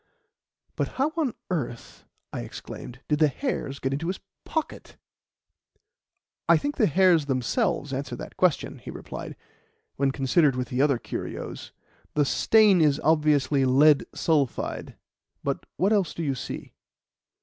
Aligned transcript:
"But 0.75 0.87
how 0.97 1.11
on 1.15 1.35
earth," 1.51 2.05
I 2.33 2.39
exclaimed, 2.41 3.01
"did 3.07 3.19
the 3.19 3.27
hairs 3.27 3.77
get 3.77 3.93
into 3.93 4.07
his 4.07 4.19
pocket?" 4.45 4.97
"I 6.49 6.57
think 6.57 6.77
the 6.77 6.87
hairs 6.87 7.27
themselves 7.27 7.93
answer 7.93 8.15
that 8.15 8.35
question," 8.35 8.79
he 8.79 8.89
replied, 8.89 9.35
"when 9.97 10.09
considered 10.09 10.55
with 10.55 10.69
the 10.69 10.81
other 10.81 10.97
curios. 10.97 11.71
The 12.15 12.25
stain 12.25 12.81
is 12.81 12.99
obviously 13.03 13.63
lead 13.63 14.07
sulphide; 14.11 14.95
but 15.43 15.67
what 15.77 15.93
else 15.93 16.15
do 16.15 16.23
you 16.23 16.33
see?" 16.33 16.73